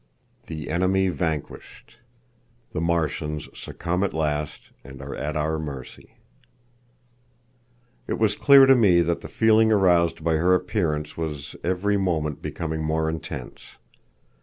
The 0.47 0.71
Enemy 0.71 1.09
Vanquished. 1.09 1.99
The 2.73 2.81
Martians 2.81 3.49
Succumb 3.53 4.03
at 4.03 4.15
Last, 4.15 4.71
and 4.83 4.99
Are 4.99 5.13
at 5.15 5.37
Our 5.37 5.59
Mercy. 5.59 6.15
It 8.07 8.17
was 8.17 8.35
clear 8.35 8.65
to 8.65 8.73
me 8.75 9.01
that 9.01 9.21
the 9.21 9.27
feeling 9.27 9.71
aroused 9.71 10.23
by 10.23 10.37
her 10.37 10.55
appearance 10.55 11.17
was 11.17 11.55
every 11.63 11.97
moment 11.97 12.41
becoming 12.41 12.81
more 12.83 13.07
intense. 13.11 13.75